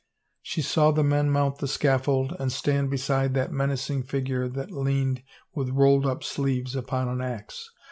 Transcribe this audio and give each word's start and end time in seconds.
She 0.41 0.63
saw 0.63 0.89
the 0.89 1.03
men 1.03 1.29
mount 1.29 1.59
the 1.59 1.67
scaffold, 1.67 2.35
and 2.39 2.51
stand 2.51 2.89
beside 2.89 3.35
that 3.35 3.51
menacing 3.51 4.01
figure 4.01 4.49
that 4.49 4.71
leaned, 4.71 5.21
with 5.53 5.69
rolled 5.69 6.07
up 6.07 6.23
sleeves, 6.23 6.75
upon 6.75 7.07
an 7.07 7.21
ax. 7.21 7.69